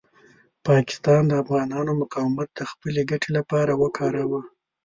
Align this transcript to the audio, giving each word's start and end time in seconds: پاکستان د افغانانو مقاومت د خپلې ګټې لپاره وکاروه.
پاکستان 0.67 1.21
د 1.27 1.31
افغانانو 1.43 1.91
مقاومت 2.01 2.49
د 2.53 2.59
خپلې 2.71 3.01
ګټې 3.09 3.29
لپاره 3.37 3.71
وکاروه. 3.83 4.41